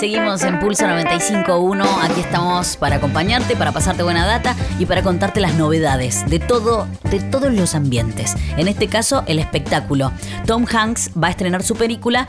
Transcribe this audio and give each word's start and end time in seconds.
Seguimos 0.00 0.44
en 0.44 0.60
Pulso 0.60 0.84
95.1. 0.84 1.84
Aquí 2.02 2.20
estamos 2.20 2.76
para 2.76 2.96
acompañarte, 2.96 3.56
para 3.56 3.72
pasarte 3.72 4.04
buena 4.04 4.24
data 4.26 4.54
y 4.78 4.86
para 4.86 5.02
contarte 5.02 5.40
las 5.40 5.54
novedades 5.54 6.24
de 6.30 6.38
todo, 6.38 6.86
de 7.10 7.18
todos 7.18 7.52
los 7.52 7.74
ambientes. 7.74 8.36
En 8.56 8.68
este 8.68 8.86
caso, 8.86 9.24
el 9.26 9.40
espectáculo. 9.40 10.12
Tom 10.46 10.66
Hanks 10.72 11.10
va 11.20 11.26
a 11.26 11.30
estrenar 11.30 11.64
su 11.64 11.74
película. 11.74 12.28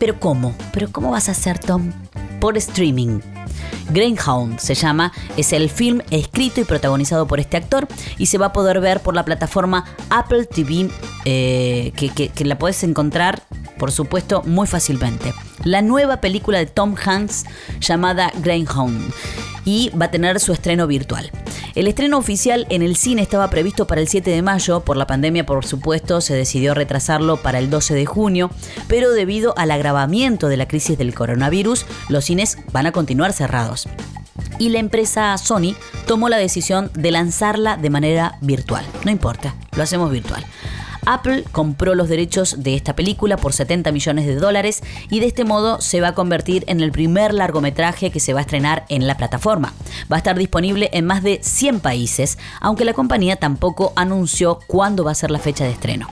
Pero 0.00 0.18
¿cómo? 0.18 0.52
¿Pero 0.72 0.90
cómo 0.90 1.12
vas 1.12 1.28
a 1.28 1.32
hacer, 1.32 1.60
Tom? 1.60 1.92
Por 2.40 2.56
streaming. 2.56 3.20
Greyhound 3.90 4.58
se 4.58 4.74
llama, 4.74 5.12
es 5.36 5.52
el 5.52 5.70
film 5.70 6.00
escrito 6.10 6.60
y 6.60 6.64
protagonizado 6.64 7.28
por 7.28 7.38
este 7.38 7.56
actor 7.56 7.86
y 8.18 8.26
se 8.26 8.38
va 8.38 8.46
a 8.46 8.52
poder 8.52 8.80
ver 8.80 9.00
por 9.00 9.14
la 9.14 9.24
plataforma 9.24 9.84
Apple 10.10 10.46
TV, 10.46 10.90
eh, 11.24 11.92
que, 11.94 12.08
que 12.30 12.44
la 12.44 12.58
puedes 12.58 12.82
encontrar, 12.82 13.42
por 13.84 13.92
supuesto, 13.92 14.42
muy 14.46 14.66
fácilmente. 14.66 15.34
La 15.62 15.82
nueva 15.82 16.22
película 16.22 16.56
de 16.56 16.64
Tom 16.64 16.94
Hanks 16.96 17.44
llamada 17.80 18.32
Greyhound 18.36 19.12
y 19.66 19.90
va 19.90 20.06
a 20.06 20.10
tener 20.10 20.40
su 20.40 20.54
estreno 20.54 20.86
virtual. 20.86 21.30
El 21.74 21.86
estreno 21.86 22.16
oficial 22.16 22.66
en 22.70 22.80
el 22.80 22.96
cine 22.96 23.20
estaba 23.20 23.50
previsto 23.50 23.86
para 23.86 24.00
el 24.00 24.08
7 24.08 24.30
de 24.30 24.40
mayo, 24.40 24.80
por 24.80 24.96
la 24.96 25.06
pandemia 25.06 25.44
por 25.44 25.66
supuesto 25.66 26.22
se 26.22 26.34
decidió 26.34 26.72
retrasarlo 26.72 27.36
para 27.42 27.58
el 27.58 27.68
12 27.68 27.92
de 27.92 28.06
junio, 28.06 28.50
pero 28.88 29.12
debido 29.12 29.52
al 29.58 29.70
agravamiento 29.70 30.48
de 30.48 30.56
la 30.56 30.66
crisis 30.66 30.96
del 30.96 31.14
coronavirus, 31.14 31.84
los 32.08 32.24
cines 32.24 32.56
van 32.72 32.86
a 32.86 32.92
continuar 32.92 33.34
cerrados. 33.34 33.86
Y 34.58 34.70
la 34.70 34.78
empresa 34.78 35.36
Sony 35.36 35.74
tomó 36.06 36.30
la 36.30 36.38
decisión 36.38 36.90
de 36.94 37.10
lanzarla 37.10 37.76
de 37.76 37.90
manera 37.90 38.38
virtual. 38.40 38.86
No 39.04 39.10
importa, 39.10 39.54
lo 39.76 39.82
hacemos 39.82 40.10
virtual. 40.10 40.42
Apple 41.06 41.44
compró 41.52 41.94
los 41.94 42.08
derechos 42.08 42.62
de 42.62 42.74
esta 42.74 42.96
película 42.96 43.36
por 43.36 43.52
70 43.52 43.92
millones 43.92 44.26
de 44.26 44.36
dólares 44.36 44.82
y 45.10 45.20
de 45.20 45.26
este 45.26 45.44
modo 45.44 45.80
se 45.80 46.00
va 46.00 46.08
a 46.08 46.14
convertir 46.14 46.64
en 46.66 46.80
el 46.80 46.92
primer 46.92 47.34
largometraje 47.34 48.10
que 48.10 48.20
se 48.20 48.32
va 48.32 48.40
a 48.40 48.42
estrenar 48.42 48.84
en 48.88 49.06
la 49.06 49.16
plataforma. 49.16 49.72
Va 50.10 50.16
a 50.16 50.18
estar 50.18 50.38
disponible 50.38 50.90
en 50.92 51.06
más 51.06 51.22
de 51.22 51.40
100 51.42 51.80
países, 51.80 52.38
aunque 52.60 52.84
la 52.84 52.94
compañía 52.94 53.36
tampoco 53.36 53.92
anunció 53.96 54.58
cuándo 54.66 55.04
va 55.04 55.12
a 55.12 55.16
ser 55.16 55.30
la 55.30 55.38
fecha 55.38 55.64
de 55.64 55.72
estreno. 55.72 56.08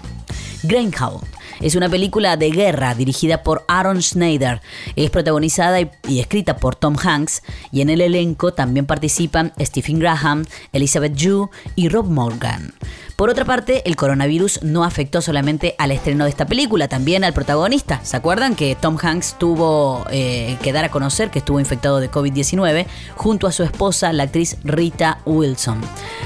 Greyhound 0.62 1.31
es 1.62 1.76
una 1.76 1.88
película 1.88 2.36
de 2.36 2.50
guerra 2.50 2.94
dirigida 2.94 3.42
por 3.42 3.64
Aaron 3.68 4.02
Schneider. 4.02 4.60
Es 4.96 5.10
protagonizada 5.10 5.80
y, 5.80 6.20
escrita 6.20 6.56
por 6.56 6.74
Tom 6.74 6.96
Hanks 7.02 7.42
y 7.70 7.80
en 7.80 7.90
el 7.90 8.00
elenco 8.00 8.52
también 8.52 8.86
participan 8.86 9.52
Stephen 9.60 9.98
Graham, 9.98 10.44
Elizabeth 10.72 11.14
Yu 11.14 11.50
y 11.76 11.88
Rob 11.88 12.06
Morgan. 12.06 12.74
Por 13.16 13.30
otra 13.30 13.44
parte, 13.44 13.82
el 13.88 13.94
coronavirus 13.94 14.62
no 14.62 14.84
afectó 14.84 15.22
solamente 15.22 15.76
al 15.78 15.92
estreno 15.92 16.24
de 16.24 16.30
esta 16.30 16.46
película, 16.46 16.88
también 16.88 17.22
al 17.22 17.32
protagonista. 17.32 18.00
¿Se 18.02 18.16
acuerdan 18.16 18.56
que 18.56 18.74
Tom 18.74 18.98
Hanks 19.00 19.36
tuvo 19.38 20.04
eh, 20.10 20.56
que 20.62 20.72
dar 20.72 20.84
a 20.84 20.90
conocer 20.90 21.30
que 21.30 21.38
estuvo 21.38 21.60
infectado 21.60 22.00
de 22.00 22.10
COVID-19 22.10 22.86
junto 23.14 23.46
a 23.46 23.52
su 23.52 23.62
esposa, 23.62 24.12
la 24.12 24.24
actriz 24.24 24.56
Rita 24.64 25.20
Wilson? 25.24 25.80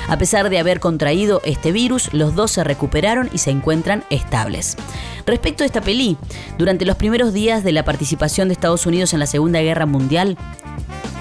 A 0.09 0.19
pesar 0.19 0.51
de 0.51 0.59
haber 0.59 0.81
contraído 0.81 1.41
este 1.45 1.73
virus, 1.73 2.13
los 2.13 2.35
dos 2.35 2.53
se 2.53 2.65
recuperaron 2.65 3.29
y 3.33 3.39
se 3.39 3.51
encuentran 3.51 4.05
estables. 4.11 4.77
Respecto 5.27 5.65
a 5.65 5.67
esta 5.67 5.81
peli, 5.81 6.17
durante 6.59 6.85
los 6.85 6.97
primeros 6.97 7.33
días 7.33 7.65
de 7.65 7.73
la 7.73 7.85
participación 7.85 8.49
de 8.49 8.55
Estados 8.55 8.87
Unidos 8.87 9.13
en 9.13 9.21
la 9.21 9.27
Segunda 9.27 9.61
Guerra 9.61 9.87
Mundial, 9.87 10.39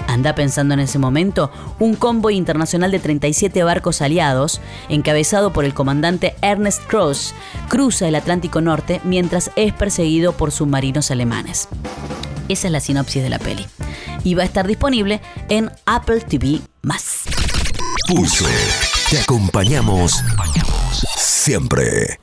anda 0.06 0.34
pensando 0.34 0.74
en 0.74 0.80
ese 0.80 0.98
momento, 0.98 1.50
un 1.78 1.94
convoy 1.94 2.36
internacional 2.36 2.90
de 2.90 3.00
37 3.00 3.62
barcos 3.64 4.00
aliados, 4.00 4.60
encabezado 4.88 5.52
por 5.52 5.64
el 5.64 5.74
comandante 5.74 6.36
Ernest 6.40 6.82
Cross, 6.86 7.34
cruza 7.68 8.06
el 8.08 8.14
Atlántico 8.14 8.60
Norte 8.60 9.00
mientras 9.04 9.50
es 9.56 9.72
perseguido 9.72 10.32
por 10.32 10.52
submarinos 10.52 11.10
alemanes. 11.10 11.68
Esa 12.48 12.68
es 12.68 12.72
la 12.72 12.80
sinopsis 12.80 13.22
de 13.22 13.30
la 13.30 13.38
peli. 13.38 13.66
Y 14.22 14.34
va 14.34 14.42
a 14.42 14.46
estar 14.46 14.66
disponible 14.66 15.20
en 15.48 15.70
Apple 15.84 16.20
TV. 16.20 16.60
Pulso. 18.06 18.46
Te 19.10 19.18
acompañamos 19.18 20.22
siempre. 21.16 22.18